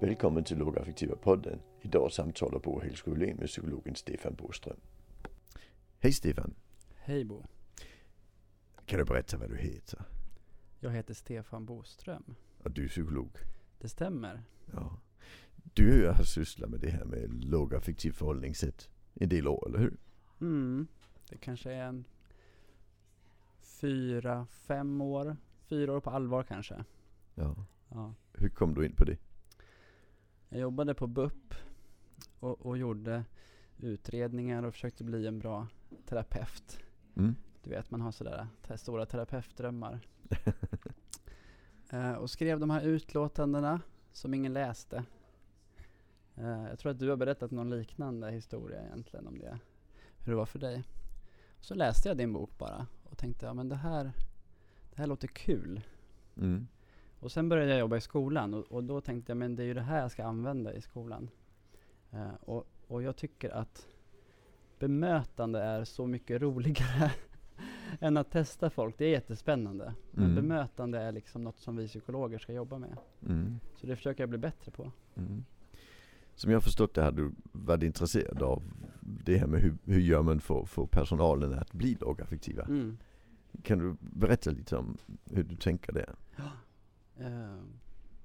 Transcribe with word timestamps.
Välkommen 0.00 0.44
till 0.44 0.58
Lågaffektiva 0.58 1.16
podden. 1.16 1.60
Idag 1.82 2.12
samtalar 2.12 2.58
Bo 2.58 2.80
Hellsjölin 2.80 3.36
med 3.36 3.46
psykologen 3.46 3.94
Stefan 3.94 4.34
Boström. 4.34 4.76
Hej 5.98 6.12
Stefan. 6.12 6.54
Hej 6.94 7.24
Bo. 7.24 7.42
Kan 8.86 8.98
du 8.98 9.04
berätta 9.04 9.36
vad 9.36 9.50
du 9.50 9.56
heter? 9.56 10.04
Jag 10.80 10.90
heter 10.90 11.14
Stefan 11.14 11.64
Boström. 11.66 12.34
Och 12.62 12.70
du 12.70 12.84
är 12.84 12.88
psykolog? 12.88 13.30
Det 13.80 13.88
stämmer. 13.88 14.42
Ja. 14.72 15.00
Du 15.74 16.06
har 16.16 16.24
sysslat 16.24 16.70
med 16.70 16.80
det 16.80 16.90
här 16.90 17.04
med 17.04 17.44
lågaffektivt 17.44 18.16
förhållningssätt 18.16 18.88
en 19.14 19.28
del 19.28 19.48
år, 19.48 19.68
eller 19.68 19.78
hur? 19.78 19.96
Mm. 20.40 20.86
Det 21.28 21.36
kanske 21.36 21.72
är 21.72 21.84
en 21.84 22.04
fyra, 23.60 24.46
fem 24.46 25.00
år. 25.00 25.36
Fyra 25.68 25.92
år 25.92 26.00
på 26.00 26.10
allvar 26.10 26.42
kanske. 26.42 26.84
Ja. 27.34 27.56
Ja. 27.88 28.14
Hur 28.32 28.48
kom 28.48 28.74
du 28.74 28.86
in 28.86 28.92
på 28.92 29.04
det? 29.04 29.18
Jag 30.54 30.60
jobbade 30.60 30.94
på 30.94 31.06
BUP 31.06 31.54
och, 32.40 32.66
och 32.66 32.78
gjorde 32.78 33.24
utredningar 33.78 34.62
och 34.62 34.72
försökte 34.72 35.04
bli 35.04 35.26
en 35.26 35.38
bra 35.38 35.68
terapeut. 36.06 36.78
Mm. 37.16 37.34
Du 37.62 37.70
vet, 37.70 37.90
man 37.90 38.00
har 38.00 38.12
sådär 38.12 38.46
te- 38.66 38.78
stora 38.78 39.06
terapeutdrömmar. 39.06 40.00
eh, 41.92 42.12
och 42.12 42.30
skrev 42.30 42.60
de 42.60 42.70
här 42.70 42.82
utlåtandena 42.82 43.80
som 44.12 44.34
ingen 44.34 44.52
läste. 44.52 45.04
Eh, 46.34 46.68
jag 46.68 46.78
tror 46.78 46.92
att 46.92 46.98
du 46.98 47.10
har 47.10 47.16
berättat 47.16 47.50
någon 47.50 47.70
liknande 47.70 48.30
historia 48.30 48.84
egentligen 48.86 49.26
om 49.26 49.38
det. 49.38 49.58
Hur 50.18 50.32
det 50.32 50.36
var 50.36 50.46
för 50.46 50.58
dig. 50.58 50.84
Så 51.60 51.74
läste 51.74 52.08
jag 52.08 52.16
din 52.16 52.32
bok 52.32 52.58
bara 52.58 52.86
och 53.04 53.18
tänkte, 53.18 53.46
ja 53.46 53.54
men 53.54 53.68
det 53.68 53.76
här, 53.76 54.12
det 54.90 54.98
här 54.98 55.06
låter 55.06 55.28
kul. 55.28 55.80
Mm. 56.36 56.66
Och 57.24 57.32
sen 57.32 57.48
började 57.48 57.70
jag 57.70 57.80
jobba 57.80 57.96
i 57.96 58.00
skolan 58.00 58.54
och, 58.54 58.72
och 58.72 58.84
då 58.84 59.00
tänkte 59.00 59.30
jag, 59.30 59.36
men 59.36 59.56
det 59.56 59.62
är 59.62 59.66
ju 59.66 59.74
det 59.74 59.80
här 59.80 60.00
jag 60.00 60.10
ska 60.10 60.24
använda 60.24 60.72
i 60.74 60.80
skolan. 60.80 61.30
Eh, 62.10 62.34
och, 62.40 62.66
och 62.86 63.02
jag 63.02 63.16
tycker 63.16 63.50
att 63.50 63.86
bemötande 64.78 65.62
är 65.62 65.84
så 65.84 66.06
mycket 66.06 66.42
roligare 66.42 67.12
än 68.00 68.16
att 68.16 68.30
testa 68.30 68.70
folk. 68.70 68.98
Det 68.98 69.04
är 69.04 69.10
jättespännande. 69.10 69.94
Men 70.10 70.24
Mm. 70.24 70.34
bemötande 70.34 70.98
är 70.98 71.12
liksom 71.12 71.44
något 71.44 71.58
som 71.58 71.76
vi 71.76 71.88
psykologer 71.88 72.38
ska 72.38 72.52
jobba 72.52 72.78
med. 72.78 72.96
Mm. 73.28 73.60
Så 73.76 73.86
det 73.86 73.96
försöker 73.96 74.22
jag 74.22 74.28
bli 74.30 74.38
bättre 74.38 74.70
på. 74.70 74.92
Mm. 75.14 75.44
Som 76.34 76.50
jag 76.50 76.62
förstått 76.62 76.94
det 76.94 77.02
har 77.02 77.12
du 77.12 77.32
varit 77.52 77.82
intresserad 77.82 78.42
av 78.42 78.62
det 79.00 79.38
här 79.38 79.46
med 79.46 79.60
hur, 79.60 79.74
hur 79.84 80.00
gör 80.00 80.22
man 80.22 80.40
för, 80.40 80.64
för 80.64 80.86
personalen 80.86 81.58
att 81.58 81.72
bli 81.72 81.96
lågaffektiva? 82.00 82.62
Mm. 82.62 82.98
Kan 83.62 83.78
du 83.78 83.96
berätta 84.00 84.50
lite 84.50 84.76
om 84.76 84.96
hur 85.24 85.44
du 85.44 85.56
tänker 85.56 85.92
där? 85.92 86.14
Eh, 87.18 87.58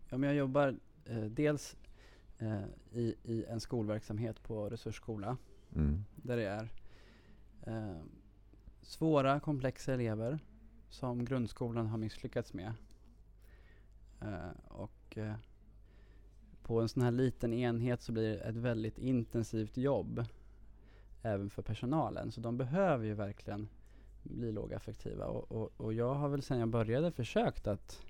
ja, 0.09 0.17
men 0.17 0.23
jag 0.23 0.35
jobbar 0.35 0.79
eh, 1.05 1.23
dels 1.23 1.77
eh, 2.37 2.63
i, 2.91 3.15
i 3.23 3.45
en 3.45 3.59
skolverksamhet 3.59 4.43
på 4.43 4.69
resursskola. 4.69 5.37
Mm. 5.75 6.03
Där 6.15 6.37
det 6.37 6.47
är 6.47 6.69
eh, 7.61 8.01
svåra, 8.81 9.39
komplexa 9.39 9.93
elever 9.93 10.39
som 10.89 11.25
grundskolan 11.25 11.87
har 11.87 11.97
misslyckats 11.97 12.53
med. 12.53 12.73
Eh, 14.21 14.49
och 14.67 15.17
på 16.63 16.81
en 16.81 16.89
sån 16.89 17.03
här 17.03 17.11
liten 17.11 17.53
enhet 17.53 18.01
så 18.01 18.11
blir 18.11 18.29
det 18.29 18.37
ett 18.37 18.55
väldigt 18.55 18.97
intensivt 18.97 19.77
jobb 19.77 20.25
även 21.21 21.49
för 21.49 21.61
personalen. 21.61 22.31
Så 22.31 22.41
de 22.41 22.57
behöver 22.57 23.05
ju 23.05 23.13
verkligen 23.13 23.67
bli 24.23 24.51
lågaffektiva. 24.51 25.25
Och, 25.25 25.51
och, 25.51 25.71
och 25.77 25.93
jag 25.93 26.13
har 26.13 26.29
väl 26.29 26.41
sedan 26.41 26.59
jag 26.59 26.69
började 26.69 27.11
försökt 27.11 27.67
att 27.67 28.05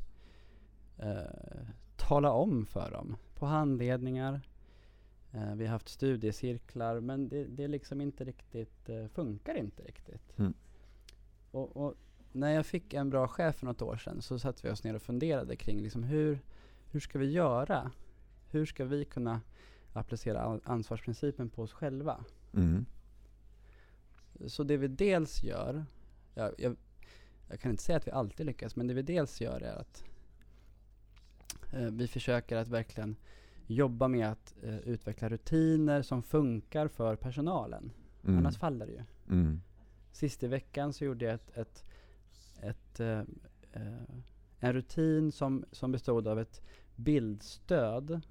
eh, 0.99 1.67
tala 1.95 2.31
om 2.31 2.65
för 2.65 2.91
dem 2.91 3.15
på 3.35 3.45
handledningar, 3.45 4.41
Eh, 5.31 5.55
vi 5.55 5.65
har 5.65 5.71
haft 5.71 5.89
studiecirklar 5.89 6.99
men 6.99 7.29
det, 7.29 7.45
det 7.45 7.67
liksom 7.67 8.01
inte 8.01 8.23
riktigt, 8.23 8.89
eh, 8.89 9.07
funkar 9.07 9.55
inte 9.55 9.83
riktigt. 9.83 10.39
Mm. 10.39 10.53
Och, 11.51 11.77
och 11.77 11.95
när 12.31 12.51
jag 12.51 12.65
fick 12.65 12.93
en 12.93 13.09
bra 13.09 13.27
chef 13.27 13.55
för 13.55 13.65
något 13.65 13.81
år 13.81 13.97
sedan 13.97 14.21
så 14.21 14.39
satt 14.39 14.65
vi 14.65 14.69
oss 14.69 14.83
ner 14.83 14.93
och 14.93 15.01
funderade 15.01 15.55
kring 15.55 15.81
liksom 15.81 16.03
hur, 16.03 16.39
hur 16.91 16.99
ska 16.99 17.19
vi 17.19 17.31
göra? 17.31 17.91
Hur 18.51 18.65
ska 18.65 18.85
vi 18.85 19.05
kunna 19.05 19.41
applicera 19.93 20.41
an- 20.41 20.61
ansvarsprincipen 20.63 21.49
på 21.49 21.61
oss 21.61 21.73
själva? 21.73 22.23
Mm. 22.53 22.85
Så 24.47 24.63
det 24.63 24.77
vi 24.77 24.87
dels 24.87 25.43
gör, 25.43 25.85
jag, 26.33 26.53
jag, 26.57 26.75
jag 27.49 27.59
kan 27.59 27.71
inte 27.71 27.83
säga 27.83 27.97
att 27.97 28.07
vi 28.07 28.11
alltid 28.11 28.45
lyckas, 28.45 28.75
men 28.75 28.87
det 28.87 28.93
vi 28.93 29.01
dels 29.01 29.41
gör 29.41 29.61
är 29.61 29.75
att 29.75 30.03
vi 31.71 32.07
försöker 32.07 32.57
att 32.57 32.67
verkligen 32.67 33.15
jobba 33.67 34.07
med 34.07 34.31
att 34.31 34.55
eh, 34.63 34.79
utveckla 34.79 35.29
rutiner 35.29 36.01
som 36.01 36.23
funkar 36.23 36.87
för 36.87 37.15
personalen. 37.15 37.91
Mm. 38.23 38.37
Annars 38.37 38.57
faller 38.57 38.85
det 38.85 38.91
ju. 38.91 39.03
Mm. 39.29 39.61
Sist 40.11 40.43
i 40.43 40.47
veckan 40.47 40.93
så 40.93 41.05
gjorde 41.05 41.25
jag 41.25 41.33
ett, 41.33 41.57
ett, 41.57 41.85
ett, 42.61 42.99
eh, 42.99 43.19
eh, 43.73 44.03
en 44.59 44.73
rutin 44.73 45.31
som, 45.31 45.65
som 45.71 45.91
bestod 45.91 46.27
av 46.27 46.39
ett 46.39 46.61
bildstöd. 46.95 48.21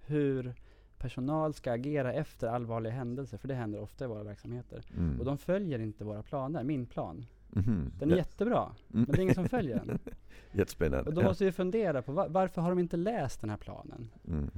Hur 0.00 0.54
personal 0.98 1.54
ska 1.54 1.72
agera 1.72 2.12
efter 2.12 2.48
allvarliga 2.48 2.92
händelser, 2.92 3.38
för 3.38 3.48
det 3.48 3.54
händer 3.54 3.80
ofta 3.80 4.04
i 4.04 4.08
våra 4.08 4.22
verksamheter. 4.22 4.84
Mm. 4.96 5.18
Och 5.18 5.24
de 5.24 5.38
följer 5.38 5.78
inte 5.78 6.04
våra 6.04 6.22
planer, 6.22 6.64
min 6.64 6.86
plan. 6.86 7.26
Mhm. 7.56 7.92
Den 7.98 8.12
är 8.12 8.16
jättebra, 8.16 8.62
Mm. 8.62 8.74
men 8.90 9.04
det 9.06 9.18
är 9.18 9.22
ingen 9.22 9.34
som 9.34 9.48
följer 9.48 9.82
den. 9.84 9.98
Jättespännande. 10.52 11.08
Och 11.10 11.14
då 11.14 11.22
måste 11.22 11.44
vi 11.44 11.52
fundera 11.52 12.02
på 12.02 12.12
va- 12.12 12.26
varför 12.28 12.62
har 12.62 12.68
de 12.70 12.78
inte 12.78 12.96
läst 12.96 13.40
den 13.40 13.50
här 13.50 13.56
planen? 13.56 14.10
Mm. 14.28 14.50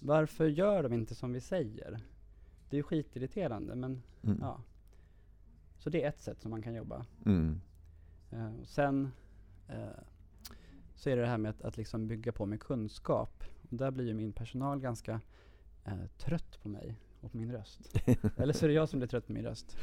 Varför 0.00 0.46
gör 0.46 0.82
de 0.82 0.92
inte 0.92 1.14
som 1.14 1.32
vi 1.32 1.40
säger? 1.40 1.98
Det 2.70 2.76
är 2.76 2.78
ju 2.78 2.82
skitirriterande, 2.82 3.74
men 3.74 4.02
Mm. 4.22 4.38
ja. 4.40 4.60
Så 5.78 5.90
det 5.90 6.04
är 6.04 6.08
ett 6.08 6.20
sätt 6.20 6.40
som 6.40 6.50
man 6.50 6.62
kan 6.62 6.74
jobba. 6.74 7.06
Mm. 7.26 7.60
Och 8.60 8.66
sen 8.66 9.10
eh, 9.68 9.76
så 10.94 11.10
är 11.10 11.16
det 11.16 11.22
det 11.22 11.28
här 11.28 11.38
med 11.38 11.50
att, 11.50 11.62
att 11.62 11.76
liksom 11.76 12.06
bygga 12.06 12.32
på 12.32 12.46
med 12.46 12.60
kunskap. 12.60 13.44
Och 13.70 13.76
där 13.76 13.90
blir 13.90 14.06
ju 14.06 14.14
min 14.14 14.32
personal 14.32 14.80
ganska 14.80 15.20
eh, 15.84 16.06
trött 16.18 16.58
på 16.62 16.68
mig 16.68 16.94
och 17.20 17.32
på 17.32 17.36
min 17.38 17.52
röst. 17.52 17.80
Eller 18.36 18.52
så 18.52 18.64
är 18.64 18.68
det 18.68 18.74
jag 18.74 18.88
som 18.88 18.98
blir 18.98 19.08
trött 19.08 19.26
på 19.26 19.32
min 19.32 19.44
röst. 19.44 19.76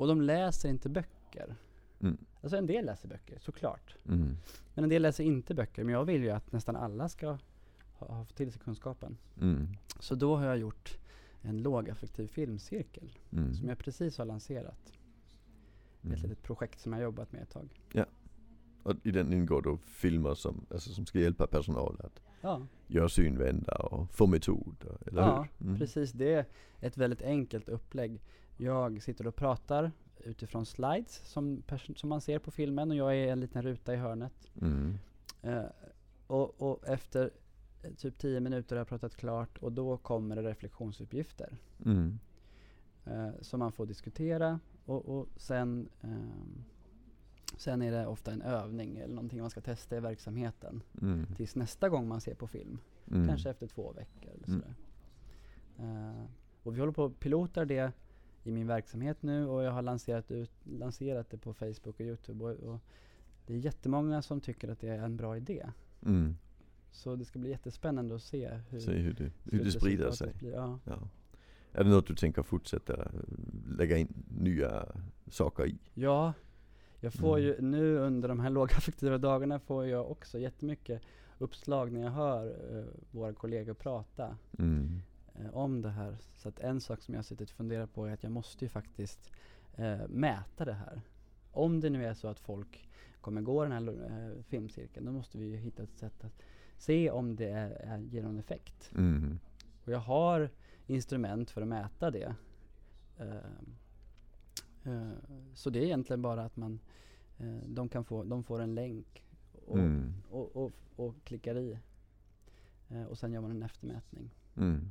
Och 0.00 0.06
de 0.06 0.20
läser 0.20 0.68
inte 0.68 0.88
böcker. 0.88 1.54
Mm. 2.00 2.16
Alltså 2.42 2.56
en 2.56 2.66
del 2.66 2.84
läser 2.86 3.08
böcker, 3.08 3.38
såklart. 3.38 3.96
Mm. 4.08 4.36
Men 4.74 4.84
en 4.84 4.90
del 4.90 5.02
läser 5.02 5.24
inte 5.24 5.54
böcker. 5.54 5.84
Men 5.84 5.94
jag 5.94 6.04
vill 6.04 6.22
ju 6.22 6.30
att 6.30 6.52
nästan 6.52 6.76
alla 6.76 7.08
ska 7.08 7.26
ha, 7.98 8.06
ha 8.06 8.24
till 8.24 8.52
sig 8.52 8.60
kunskapen. 8.62 9.16
Mm. 9.40 9.68
Så 9.98 10.14
då 10.14 10.36
har 10.36 10.44
jag 10.46 10.58
gjort 10.58 10.98
en 11.42 11.62
lågaffektiv 11.62 12.26
filmcirkel 12.28 13.18
Mm. 13.32 13.54
som 13.54 13.68
jag 13.68 13.78
precis 13.78 14.18
har 14.18 14.24
lanserat. 14.24 14.88
Ett 14.88 16.04
Mm. 16.04 16.20
litet 16.22 16.42
projekt 16.42 16.80
som 16.80 16.92
jag 16.92 16.98
har 16.98 17.04
jobbat 17.04 17.32
med 17.32 17.42
ett 17.42 17.50
tag. 17.50 17.68
Och 18.82 18.94
i 19.02 19.10
den 19.10 19.32
ingår 19.32 19.62
då 19.62 19.76
filmer 19.76 20.34
som, 20.34 20.66
alltså, 20.70 20.90
som 20.90 21.06
ska 21.06 21.18
hjälpa 21.20 21.46
personal 21.46 22.00
att 22.04 22.20
Ja, 22.40 22.66
göra 22.86 23.08
synvända 23.08 23.74
och 23.76 24.10
få 24.14 24.26
metod. 24.26 24.76
Eller 25.06 25.22
ja 25.22 25.46
hur? 25.58 25.66
Mm. 25.66 25.78
precis. 25.78 26.12
Det 26.12 26.32
är 26.34 26.44
ett 26.80 26.96
väldigt 26.96 27.22
enkelt 27.22 27.68
upplägg. 27.68 28.20
Jag 28.60 29.02
sitter 29.02 29.26
och 29.26 29.36
pratar 29.36 29.92
utifrån 30.24 30.66
slides 30.66 31.16
som, 31.24 31.62
som 31.96 32.08
man 32.08 32.20
ser 32.20 32.38
på 32.38 32.50
filmen 32.50 32.90
och 32.90 32.96
jag 32.96 33.16
är 33.16 33.32
en 33.32 33.40
liten 33.40 33.62
ruta 33.62 33.94
i 33.94 33.96
hörnet. 33.96 34.50
Mm. 34.60 34.98
Eh, 35.42 35.64
och, 36.26 36.62
och 36.62 36.88
efter 36.88 37.30
eh, 37.82 37.92
typ 37.94 38.18
10 38.18 38.40
minuter 38.40 38.76
har 38.76 38.80
jag 38.80 38.88
pratat 38.88 39.16
klart 39.16 39.58
och 39.58 39.72
då 39.72 39.96
kommer 39.96 40.36
det 40.36 40.42
reflektionsuppgifter. 40.42 41.56
Mm. 41.84 42.18
eh, 43.04 43.30
som 43.40 43.58
man 43.58 43.72
får 43.72 43.86
diskutera 43.86 44.60
och, 44.86 45.08
och 45.18 45.26
sen, 45.36 45.88
ehm, 46.00 46.64
sen 47.56 47.82
är 47.82 47.92
det 47.92 48.06
ofta 48.06 48.32
en 48.32 48.42
övning 48.42 48.98
eller 48.98 49.14
någonting 49.14 49.40
man 49.40 49.50
ska 49.50 49.60
testa 49.60 49.96
i 49.96 50.00
verksamheten 50.00 50.82
Mm. 51.02 51.26
tills 51.36 51.56
nästa 51.56 51.88
gång 51.88 52.08
man 52.08 52.20
ser 52.20 52.34
på 52.34 52.46
film. 52.46 52.78
Mm. 53.10 53.28
Kanske 53.28 53.50
efter 53.50 53.66
två 53.66 53.92
veckor 53.92 54.30
eller 54.34 54.48
Mm. 54.48 54.60
sådär. 54.60 54.74
Eh, 55.78 56.24
och 56.62 56.74
vi 56.76 56.80
håller 56.80 56.92
på 56.92 57.04
att 57.04 57.20
pilotar 57.20 57.64
det 57.64 57.92
i 58.50 58.52
min 58.52 58.66
verksamhet 58.66 59.22
nu 59.22 59.46
och 59.46 59.62
jag 59.62 59.70
har 59.72 59.82
lanserat, 59.82 60.30
ut, 60.30 60.50
lanserat 60.64 61.30
det 61.30 61.38
på 61.38 61.54
Facebook 61.54 61.86
och 61.94 62.00
Youtube 62.00 62.44
och, 62.44 62.74
och 62.74 62.80
det 63.46 63.54
är 63.54 63.58
jättemånga 63.58 64.22
som 64.22 64.40
tycker 64.40 64.68
att 64.68 64.80
det 64.80 64.88
är 64.88 64.98
en 65.04 65.16
bra 65.16 65.36
idé. 65.36 65.66
Mm. 66.06 66.36
Så 66.90 67.16
det 67.16 67.24
ska 67.24 67.38
bli 67.38 67.50
jättespännande 67.50 68.14
att 68.14 68.22
se 68.22 68.50
hur, 68.70 68.80
Se 68.80 68.92
hur 68.92 69.12
det, 69.12 69.30
hur 69.44 69.64
det 69.64 69.70
sprider 69.72 70.10
sig. 70.10 70.32
Blir. 70.38 70.52
Ja. 70.52 70.78
Ja. 70.84 70.98
Är 71.72 71.84
det 71.84 71.90
något 71.90 72.06
du 72.06 72.14
tänker 72.14 72.42
fortsätta 72.42 72.94
eh, 72.96 73.08
lägga 73.66 73.96
in 73.96 74.24
nya 74.38 74.86
saker 75.28 75.66
i? 75.66 75.78
Ja, 75.94 76.32
jag 77.00 77.12
får 77.12 77.38
Mm. 77.38 77.46
ju 77.48 77.60
nu 77.60 77.96
under 77.98 78.28
de 78.28 78.40
här 78.40 78.50
lågaffektiva 78.60 79.18
dagarna 79.18 79.58
får 79.58 79.86
jag 79.86 80.10
också 80.10 80.38
jättemycket 80.38 81.02
uppslag 81.38 81.92
när 81.92 82.00
jag 82.02 82.10
hör 82.10 82.46
eh, 82.78 82.84
våra 83.10 83.32
kollegor 83.32 83.74
prata 83.74 84.36
Mm. 84.58 85.00
Eh, 85.40 85.54
om 85.56 85.82
det 85.82 85.90
här. 85.90 86.16
Så 86.34 86.48
att 86.48 86.60
en 86.60 86.80
sak 86.80 87.02
som 87.02 87.14
jag 87.14 87.18
har 87.18 87.22
suttit 87.22 87.50
och 87.50 87.56
funderat 87.56 87.94
på 87.94 88.06
är 88.06 88.12
att 88.12 88.22
jag 88.22 88.32
måste 88.32 88.64
ju 88.64 88.68
faktiskt 88.68 89.32
eh, 89.74 90.08
mäta 90.08 90.64
det 90.64 90.72
här. 90.72 91.00
Om 91.52 91.80
det 91.80 91.90
nu 91.90 92.04
är 92.04 92.14
så 92.14 92.28
att 92.28 92.40
folk 92.40 92.88
kommer 93.20 93.40
gå 93.42 93.62
den 93.64 93.72
här 93.72 93.88
eh, 94.10 94.42
filmcirkeln, 94.42 95.06
då 95.06 95.12
måste 95.12 95.38
vi 95.38 95.46
ju 95.46 95.56
hitta 95.56 95.82
ett 95.82 95.96
sätt 95.98 96.24
att 96.24 96.42
se 96.78 97.10
om 97.10 97.36
det 97.36 97.48
är, 97.48 97.70
är, 97.70 97.98
ger 97.98 98.22
någon 98.22 98.38
effekt. 98.38 98.90
Mm. 98.94 99.38
Och 99.84 99.92
jag 99.92 99.98
har 99.98 100.50
instrument 100.86 101.50
för 101.50 101.62
att 101.62 101.68
mäta 101.68 102.10
det. 102.10 102.34
Eh, 103.18 103.36
eh, 104.84 105.12
så 105.54 105.70
det 105.70 105.78
är 105.78 105.84
egentligen 105.84 106.22
bara 106.22 106.44
att 106.44 106.56
man, 106.56 106.80
eh, 107.38 107.58
de, 107.66 107.88
kan 107.88 108.04
få, 108.04 108.24
de 108.24 108.44
får 108.44 108.60
en 108.60 108.74
länk 108.74 109.24
och, 109.66 109.78
Mm. 109.78 110.14
och, 110.30 110.56
och, 110.56 110.72
och 110.96 111.14
klickar 111.24 111.58
i. 111.58 111.78
Eh, 112.88 113.04
och 113.04 113.18
sen 113.18 113.32
gör 113.32 113.40
man 113.40 113.50
en 113.50 113.62
eftermätning. 113.62 114.30
Mm. 114.56 114.90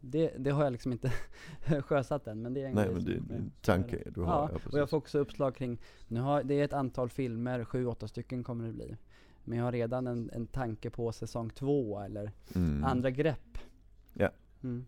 Det, 0.00 0.32
det 0.38 0.50
har 0.50 0.64
jag 0.64 0.72
liksom 0.72 0.92
inte 0.92 1.12
sjösatt 1.82 2.26
än 2.26 2.42
men 2.42 2.54
det 2.54 2.62
är 2.62 2.66
en 2.68 2.74
Nej 2.74 2.84
grej 2.84 2.94
men 2.94 3.04
det 3.04 3.12
är 3.34 3.38
en 3.38 3.52
tanke 3.60 4.02
du 4.14 4.20
har. 4.20 4.26
Ja, 4.32 4.50
Ja, 4.52 4.60
och 4.72 4.78
jag 4.78 4.90
får 4.90 4.96
också 4.96 5.18
uppslag 5.18 5.54
kring, 5.54 5.80
nu 6.08 6.20
har, 6.20 6.42
det 6.42 6.54
är 6.60 6.64
ett 6.64 6.72
antal 6.72 7.08
filmer, 7.08 7.64
sju, 7.64 7.86
åtta 7.86 8.08
stycken 8.08 8.44
kommer 8.44 8.66
det 8.66 8.72
bli. 8.72 8.96
Men 9.44 9.58
jag 9.58 9.64
har 9.64 9.72
redan 9.72 10.06
en, 10.06 10.30
en 10.32 10.46
tanke 10.46 10.90
på 10.90 11.12
säsong 11.12 11.50
två 11.50 12.00
eller 12.00 12.32
Mm. 12.54 12.84
andra 12.84 13.10
grepp. 13.10 13.58
Ja. 14.14 14.30
Mm. 14.62 14.84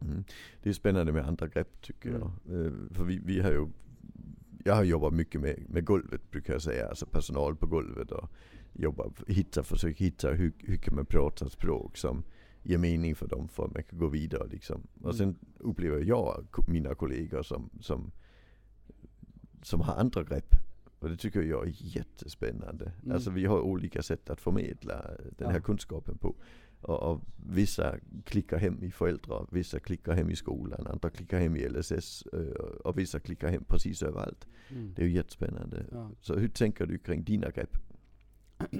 Mm. 0.00 0.24
Det 0.62 0.68
är 0.68 0.72
spännande 0.72 1.12
med 1.12 1.26
andra 1.28 1.46
grepp 1.48 1.82
tycker 1.82 2.08
Mm. 2.08 2.20
jag. 2.20 2.66
Eh, 2.66 2.72
För 2.90 3.04
vi, 3.04 3.20
vi 3.24 3.40
har 3.40 3.50
ju, 3.50 3.66
jag 4.64 4.74
har 4.74 4.84
jobbat 4.84 5.12
mycket 5.12 5.40
med, 5.40 5.62
med 5.68 5.84
golvet 5.84 6.30
brukar 6.30 6.52
jag 6.52 6.62
säga. 6.62 6.88
Alltså 6.88 7.06
personal 7.06 7.56
på 7.56 7.66
golvet 7.66 8.10
och 8.10 8.28
jobba, 8.72 9.04
hitta, 9.26 9.62
försöka 9.62 10.04
hitta 10.04 10.30
hur, 10.30 10.52
hur 10.58 10.76
kan 10.76 10.94
man 10.94 11.06
prata 11.06 11.48
språk 11.48 11.96
som 11.96 12.22
ger 12.66 12.78
mening 12.78 13.14
för 13.14 13.26
dem 13.26 13.48
för 13.48 13.64
att 13.64 13.74
man 13.74 13.82
kan 13.82 13.98
gå 13.98 14.08
vidare 14.08 14.48
liksom. 14.48 14.86
Och 14.94 15.04
Mm. 15.14 15.16
sen 15.16 15.38
upplever 15.58 16.04
jag 16.04 16.46
mina 16.68 16.94
kollegor 16.94 17.42
som, 17.42 17.70
som, 17.80 18.12
som 19.62 19.80
har 19.80 19.94
andra 19.96 20.22
grepp. 20.24 20.54
Och 20.98 21.08
det 21.08 21.16
tycker 21.16 21.42
jag 21.42 21.66
är 21.66 21.72
jättespännande. 21.76 22.92
Mm. 23.02 23.14
Alltså 23.14 23.30
vi 23.30 23.44
har 23.46 23.60
olika 23.60 24.02
sätt 24.02 24.30
att 24.30 24.40
förmedla 24.40 25.10
den 25.38 25.48
här 25.48 25.54
Ja. 25.56 25.60
kunskapen 25.60 26.18
på. 26.18 26.34
Och, 26.80 27.02
och 27.12 27.20
vissa 27.50 27.94
klickar 28.24 28.58
hem 28.58 28.82
i 28.82 28.90
föräldrar, 28.90 29.46
vissa 29.50 29.80
klickar 29.80 30.12
hem 30.14 30.30
i 30.30 30.36
skolan, 30.36 30.86
andra 30.86 31.10
klickar 31.10 31.38
hem 31.38 31.56
i 31.56 31.68
LSS 31.68 32.22
och 32.84 32.98
vissa 32.98 33.20
klickar 33.20 33.48
hem 33.48 33.64
precis 33.64 34.02
överallt. 34.02 34.46
Mm. 34.70 34.94
Det 34.94 35.02
är 35.02 35.06
ju 35.06 35.12
jättespännande. 35.12 35.86
Ja. 35.92 36.10
Så 36.20 36.34
hur 36.34 36.48
tänker 36.48 36.86
du 36.86 36.98
kring 36.98 37.24
dina 37.24 37.50
grepp? 37.50 37.76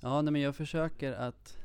ja, 0.00 0.22
nej 0.22 0.32
men 0.32 0.42
jag 0.42 0.56
försöker 0.56 1.12
att 1.12 1.58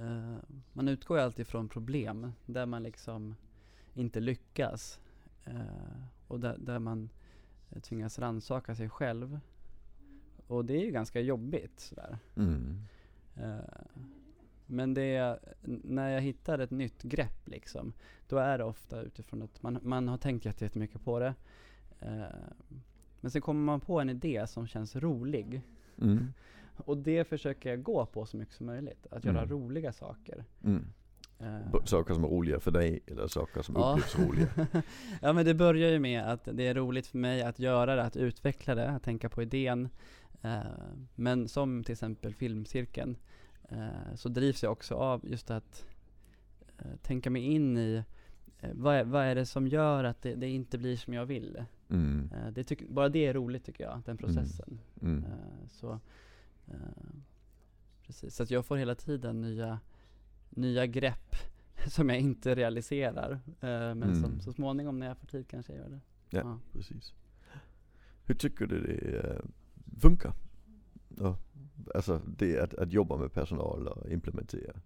eh, 0.00 0.36
man 0.72 0.88
utgår 0.88 1.18
ju 1.18 1.24
alltid 1.24 1.46
från 1.46 1.68
problem 1.68 2.32
där 2.46 2.66
man 2.66 2.82
liksom 2.82 3.34
inte 3.94 4.20
lyckas 4.20 5.00
eh, 5.44 6.02
och 6.28 6.40
där, 6.40 6.56
där 6.58 6.78
man 6.78 7.08
eh, 7.70 7.80
tvingas 7.80 8.18
rannsaka 8.18 8.74
sig 8.74 8.88
själv. 8.90 9.40
Och 10.46 10.64
det 10.64 10.74
är 10.74 10.84
ju 10.84 10.90
ganska 10.90 11.20
jobbigt 11.20 11.80
sådär. 11.80 12.18
Mm. 12.36 12.82
Eh, 13.36 13.58
Men 14.66 14.94
det 14.94 15.38
när 15.84 16.08
jag 16.08 16.20
hittar 16.20 16.58
ett 16.58 16.70
nytt 16.70 17.02
grepp 17.02 17.48
liksom, 17.48 17.92
då 18.28 18.38
är 18.38 18.58
det 18.58 18.64
ofta 18.64 19.00
utifrån 19.02 19.42
att 19.42 19.62
man, 19.62 19.78
man 19.82 20.08
har 20.08 20.18
tänkt 20.18 20.44
jätte- 20.44 20.64
jättemycket 20.64 21.04
på 21.04 21.18
det. 21.18 21.34
Men 23.20 23.30
sen 23.30 23.42
kommer 23.42 23.60
man 23.60 23.80
på 23.80 24.00
en 24.00 24.10
idé 24.10 24.46
som 24.46 24.66
känns 24.66 24.96
rolig. 24.96 25.62
Mm. 26.02 26.32
Och 26.76 26.96
det 26.98 27.24
försöker 27.24 27.70
jag 27.70 27.82
gå 27.82 28.06
på 28.06 28.26
så 28.26 28.36
mycket 28.36 28.54
som 28.54 28.66
möjligt. 28.66 29.06
Att 29.10 29.24
göra 29.24 29.38
Mm. 29.38 29.50
roliga 29.50 29.92
saker. 29.92 30.44
Mm. 30.64 30.86
B- 31.72 31.78
Saker 31.84 32.14
som 32.14 32.24
är 32.24 32.28
roliga 32.28 32.60
för 32.60 32.70
dig 32.70 33.00
eller 33.06 33.26
saker 33.26 33.62
som 33.62 33.74
Ja. 33.78 33.92
upplevs 33.92 34.18
roliga? 34.28 34.48
ja 35.22 35.32
men 35.32 35.44
det 35.44 35.54
börjar 35.54 35.90
ju 35.90 35.98
med 35.98 36.22
att 36.32 36.48
det 36.52 36.66
är 36.66 36.74
roligt 36.74 37.06
för 37.06 37.18
mig 37.18 37.42
att 37.42 37.58
göra 37.58 37.96
det, 37.96 38.02
att 38.02 38.16
utveckla 38.16 38.74
det, 38.74 38.88
att 38.90 39.02
tänka 39.02 39.28
på 39.28 39.42
idén. 39.42 39.88
Eh, 40.42 40.58
men 41.14 41.48
som 41.48 41.84
till 41.84 41.92
exempel 41.92 42.34
filmcirkeln, 42.34 43.16
eh, 43.68 44.14
så 44.14 44.28
drivs 44.28 44.62
jag 44.62 44.72
också 44.72 44.94
av 44.94 45.28
just 45.28 45.50
att 45.50 45.84
tänka 47.02 47.30
mig 47.30 47.42
in 47.42 47.78
i 47.78 48.04
vad, 48.72 48.94
är, 48.96 49.04
vad 49.04 49.24
är 49.24 49.34
det 49.34 49.46
som 49.46 49.68
gör 49.68 50.04
att 50.04 50.22
det, 50.22 50.34
det 50.34 50.48
inte 50.48 50.78
blir 50.78 50.96
som 50.96 51.14
jag 51.14 51.26
vill? 51.26 51.64
Mm. 51.90 52.30
Det 52.52 52.64
tyck, 52.64 52.88
bara 52.88 53.08
det 53.08 53.26
är 53.26 53.34
roligt 53.34 53.64
tycker 53.64 53.84
jag, 53.84 54.02
den 54.04 54.16
processen. 54.16 54.78
Mm. 55.02 55.24
Eh, 55.24 55.68
så, 55.68 56.00
precis. 58.06 58.36
så 58.36 58.42
att 58.42 58.50
jag 58.50 58.66
får 58.66 58.76
hela 58.76 58.94
tiden 58.94 59.40
nya, 59.40 59.80
nya 60.50 60.86
grepp 60.86 61.36
som 61.88 62.08
jag 62.08 62.18
inte 62.20 62.54
realiserar. 62.54 63.32
eh, 63.32 63.38
men 63.60 64.02
Mm. 64.02 64.22
som 64.22 64.40
så 64.40 64.52
småningom 64.52 64.98
när 64.98 65.06
jag 65.06 65.18
får 65.18 65.26
tid 65.26 65.48
kanske 65.48 65.72
jag 65.72 65.80
gör 65.82 65.88
det. 65.90 66.00
Ja. 66.30 66.58
Precis. 66.72 67.14
Hur 68.24 68.34
tycker 68.34 68.66
du 68.66 68.80
det 68.86 69.18
eh, 69.18 69.40
funkar? 70.00 70.32
Ja. 71.18 71.36
Alltså 71.94 72.20
det 72.26 72.58
att, 72.60 72.74
att 72.74 72.92
jobba 72.92 73.16
med 73.16 73.32
personal 73.32 73.88
och 73.88 74.10
implementera. 74.10 74.80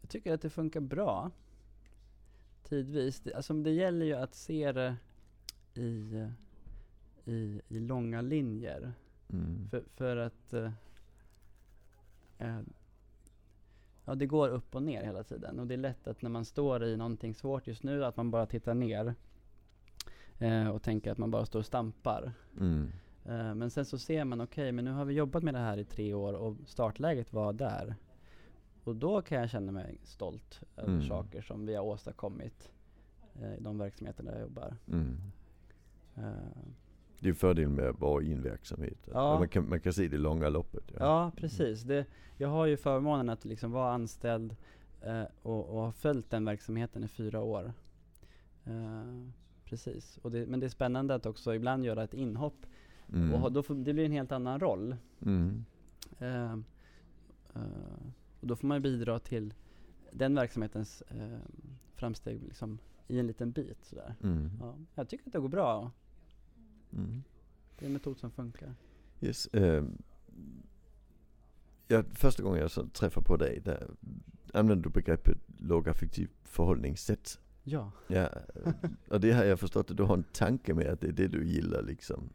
Jag 0.00 0.10
tycker 0.10 0.32
att 0.34 0.42
det 0.42 0.50
funkar 0.50 0.80
bra. 0.80 1.30
Tidvis. 2.68 3.20
Det, 3.20 3.34
alltså 3.34 3.54
det 3.54 3.70
gäller 3.70 4.06
ju 4.06 4.12
att 4.14 4.34
se 4.34 4.72
det 4.72 4.96
i, 5.74 6.14
eh, 6.16 6.30
i, 7.24 7.60
i 7.68 7.80
långa 7.80 8.20
linjer. 8.20 8.92
Mm. 9.32 9.68
För, 9.70 9.84
för 9.94 10.16
att 10.16 10.52
eh, 10.52 10.72
eh, 12.38 12.60
Ja 14.06 14.14
det 14.14 14.26
går 14.26 14.48
upp 14.48 14.74
och 14.74 14.82
ner 14.82 15.02
hela 15.02 15.22
tiden 15.24 15.60
och 15.60 15.66
det 15.66 15.74
är 15.74 15.78
lätt 15.78 16.06
att 16.06 16.22
när 16.22 16.30
man 16.30 16.44
står 16.44 16.84
i 16.84 16.96
någonting 16.96 17.34
svårt 17.34 17.66
just 17.66 17.82
nu 17.82 18.04
att 18.04 18.16
man 18.16 18.30
bara 18.30 18.46
tittar 18.46 18.74
ner 18.74 19.14
eh, 20.38 20.68
och 20.68 20.82
tänker 20.82 21.12
att 21.12 21.18
man 21.18 21.30
bara 21.30 21.46
står 21.46 21.58
och 21.58 21.66
stampar. 21.66 22.32
Mm. 22.60 22.92
Eh, 23.24 23.54
men 23.54 23.70
sen 23.70 23.84
så 23.84 23.98
ser 23.98 24.24
man, 24.24 24.40
okej 24.40 24.72
men 24.72 24.84
nu 24.84 24.90
har 24.90 25.04
vi 25.04 25.14
jobbat 25.14 25.42
med 25.42 25.54
det 25.54 25.60
här 25.60 25.76
i 25.78 25.84
tre 25.84 26.14
år 26.14 26.32
och 26.32 26.56
startläget 26.66 27.32
var 27.32 27.52
där. 27.52 27.94
Och 28.84 28.96
då 28.96 29.22
kan 29.22 29.38
jag 29.40 29.50
känna 29.50 29.72
mig 29.72 29.98
stolt 30.02 30.62
över 30.76 30.92
Mm. 30.92 31.08
saker 31.08 31.42
som 31.42 31.66
vi 31.66 31.74
har 31.74 31.84
åstadkommit 31.84 32.70
eh, 33.40 33.54
i 33.54 33.60
de 33.60 33.78
verksamheter 33.78 34.22
där 34.24 34.32
jag 34.32 34.40
jobbar. 34.40 34.76
Mm. 34.88 35.16
Det 37.24 37.30
är 37.30 37.34
fördelen 37.34 37.74
med 37.74 37.88
att 37.88 38.00
vara 38.00 38.22
i 38.22 38.32
en 38.32 38.42
verksamhet. 38.42 39.08
Ja. 39.12 39.38
Man, 39.38 39.48
kan, 39.48 39.68
man 39.68 39.80
kan 39.80 39.92
se 39.92 40.08
det 40.08 40.18
långa 40.18 40.48
loppet. 40.48 40.92
Ja, 40.98 41.32
precis. 41.36 41.82
Det, 41.82 42.06
jag 42.36 42.48
har 42.48 42.66
ju 42.66 42.76
förmånen 42.76 43.28
att 43.28 43.44
liksom 43.44 43.72
vara 43.72 43.92
anställd 43.92 44.56
eh, 45.02 45.24
och, 45.42 45.68
och 45.68 45.80
ha 45.80 45.92
följt 45.92 46.30
den 46.30 46.44
verksamheten 46.44 47.04
i 47.04 47.08
fyra 47.08 47.40
år. 47.40 47.72
Eh, 48.64 49.28
precis. 49.64 50.18
Det, 50.22 50.46
men 50.46 50.60
det 50.60 50.66
är 50.66 50.70
spännande 50.70 51.14
att 51.14 51.26
också 51.26 51.54
ibland 51.54 51.84
göra 51.84 52.04
ett 52.04 52.14
inhopp. 52.14 52.66
Mm. 53.12 53.34
Och 53.34 53.52
då 53.52 53.62
får, 53.62 53.74
det 53.74 53.92
blir 53.92 54.04
en 54.04 54.12
helt 54.12 54.32
annan 54.32 54.60
roll. 54.60 54.96
Mm. 55.22 55.64
Eh, 56.18 56.52
eh, 57.54 58.02
och 58.40 58.46
då 58.46 58.56
får 58.56 58.66
man 58.66 58.82
bidra 58.82 59.18
till 59.18 59.54
den 60.12 60.34
verksamhetens 60.34 61.02
eh, 61.02 61.38
framsteg 61.94 62.42
liksom, 62.42 62.78
i 63.08 63.18
en 63.18 63.26
liten 63.26 63.52
bit. 63.52 63.84
Sådär. 63.84 64.14
Mm. 64.22 64.50
Ja, 64.60 64.74
jag 64.94 65.08
tycker 65.08 65.26
att 65.26 65.32
det 65.32 65.38
går 65.38 65.48
bra. 65.48 65.90
Mm. 66.96 67.22
Det 67.78 67.84
är 67.84 67.86
en 67.86 67.92
metod 67.92 68.18
som 68.18 68.30
funkar. 68.30 68.74
Yes. 69.20 69.48
ehm, 69.52 69.98
ja, 71.88 72.02
första 72.14 72.42
gången 72.42 72.60
jag 72.60 72.70
så 72.70 72.86
träffade 72.86 73.26
på 73.26 73.36
dig, 73.36 73.60
där 73.64 73.90
använde 74.52 74.84
du 74.84 74.90
begreppet 74.90 75.38
lågaffektivt 75.58 76.30
förhållningssätt. 76.44 77.40
Ja. 77.62 77.90
Ja, 78.06 78.28
och 79.08 79.20
det 79.20 79.32
har 79.32 79.44
jag 79.44 79.60
förstått 79.60 79.90
att 79.90 79.96
du 79.96 80.02
har 80.02 80.14
en 80.14 80.24
tanke 80.32 80.74
med 80.74 80.86
att 80.86 81.00
det 81.00 81.08
är 81.08 81.12
det 81.12 81.28
du 81.28 81.46
gillar 81.46 81.82
liksom. 81.82 82.28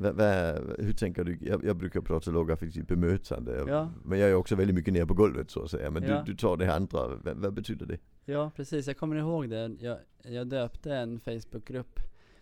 Va, 0.00 0.12
va, 0.12 0.52
hur 0.78 0.92
tänker 0.92 1.24
du? 1.24 1.38
Jag, 1.40 1.64
jag 1.64 1.76
brukar 1.76 2.00
prata 2.00 2.30
lågaffektivt 2.30 2.88
bemötande. 2.88 3.64
Ja. 3.68 3.90
Men 4.04 4.18
jag 4.18 4.30
är 4.30 4.34
också 4.34 4.56
väldigt 4.56 4.74
mycket 4.76 4.94
ner 4.94 5.04
på 5.06 5.14
golvet 5.14 5.50
så 5.50 5.62
att 5.62 5.70
säga. 5.70 5.90
Men 5.90 6.02
Ja. 6.02 6.22
du, 6.22 6.32
du 6.32 6.36
tar 6.36 6.56
det 6.56 6.74
andra. 6.74 7.08
Vad, 7.16 7.36
vad 7.36 7.52
betyder 7.54 7.86
det? 7.86 7.98
Ja, 8.24 8.50
precis. 8.56 8.86
Jag 8.86 8.96
kommer 8.96 9.16
ihåg 9.16 9.50
det. 9.50 9.76
Jag, 9.80 9.98
jag 10.22 10.46
döpte 10.46 10.94
en 10.94 11.20
Facebookgrupp 11.20 12.00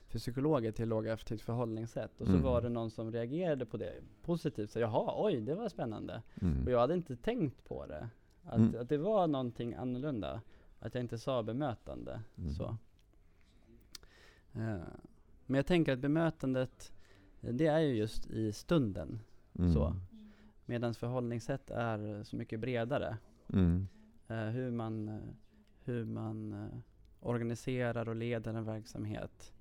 för 0.08 0.18
psykologer 0.18 0.72
till 0.72 0.88
lågaffektivt 0.88 1.40
förhållningssätt. 1.42 2.20
Och 2.20 2.26
så 2.26 2.32
Mm. 2.32 2.42
var 2.44 2.62
det 2.62 2.68
någon 2.68 2.90
som 2.90 3.12
reagerade 3.12 3.66
på 3.66 3.76
det 3.76 3.94
positivt. 4.22 4.70
Så 4.70 4.78
jaha, 4.78 5.12
oj, 5.26 5.40
det 5.40 5.54
var 5.54 5.68
spännande. 5.68 6.22
Mm. 6.42 6.64
Och 6.64 6.70
jag 6.70 6.78
hade 6.80 6.94
inte 6.94 7.16
tänkt 7.16 7.64
på 7.64 7.86
det. 7.86 8.08
Att, 8.44 8.56
Mm. 8.58 8.80
att 8.80 8.88
det 8.88 8.98
var 8.98 9.26
någonting 9.26 9.74
annorlunda. 9.74 10.40
Att 10.78 10.94
jag 10.94 11.04
inte 11.04 11.18
sa 11.18 11.42
bemötande. 11.42 12.20
Mm. 12.38 12.50
Så. 12.52 12.76
Eh, 14.52 14.78
men 15.46 15.56
jag 15.56 15.66
tänker 15.66 15.92
att 15.92 15.98
bemötandet, 15.98 16.92
det 17.40 17.66
är 17.66 17.78
ju 17.80 17.94
just 17.94 18.26
i 18.26 18.52
stunden. 18.52 19.20
Mm. 19.58 19.72
Så. 19.74 19.96
Medan 20.66 20.94
förhållningssätt 20.94 21.70
är 21.70 22.22
så 22.22 22.36
mycket 22.36 22.60
bredare. 22.60 23.16
Eh, 24.28 24.36
hur 24.36 24.70
man, 24.70 25.08
eh, 25.08 25.18
hur 25.84 26.04
man 26.04 26.52
eh, 26.52 26.78
organiserar 27.20 28.08
och 28.08 28.16
leder 28.16 28.54
en 28.54 28.64
verksamhet. 28.64 29.52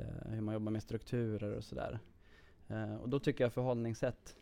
Eh, 0.00 0.30
hur 0.30 0.40
man 0.40 0.54
jobbar 0.54 0.72
med 0.72 0.82
strukturer 0.82 1.56
och 1.56 1.64
sådär. 1.64 1.98
Eh, 2.68 2.94
och 2.94 3.08
då 3.08 3.18
tycker 3.20 3.44
jag 3.44 3.52
förhållningssätt 3.52 4.36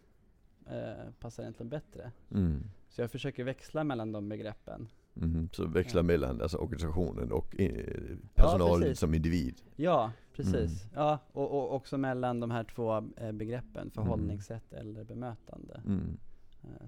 eh, 0.66 1.10
passar 1.18 1.42
egentligen 1.42 1.70
bättre. 1.70 2.12
Mm. 2.30 2.64
Så 2.88 3.00
jag 3.00 3.10
försöker 3.10 3.44
växla 3.44 3.84
mellan 3.84 4.12
de 4.12 4.28
begreppen. 4.28 4.88
Mhm, 5.14 5.48
Så 5.52 5.66
växla 5.66 5.98
Ja. 5.98 6.02
mellan 6.02 6.40
alltså, 6.42 6.58
organisationen 6.58 7.32
och 7.32 7.60
eh, 7.60 8.16
personal 8.34 8.80
precis. 8.80 8.98
som 8.98 9.14
individ. 9.14 9.62
Ja, 9.76 10.12
precis. 10.32 10.54
Mm. 10.84 10.94
Ja, 10.94 11.18
och, 11.32 11.50
och 11.50 11.74
också 11.74 11.98
mellan 11.98 12.40
de 12.40 12.50
här 12.50 12.64
två 12.64 13.00
begreppen, 13.32 13.90
förhållningssätt 13.90 14.72
eller 14.72 15.04
bemötande. 15.04 15.82
Mm. 15.86 16.18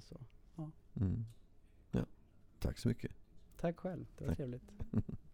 Så. 0.01 0.17
Mm. 1.01 1.25
Ja. 1.91 2.01
Tack 2.59 2.79
så 2.79 2.89
mycket. 2.89 3.13
Tack 3.61 3.79
själv, 3.79 4.07
det 4.19 4.25
var 4.25 4.29
Tack. 4.29 4.37
trevligt. 4.37 4.73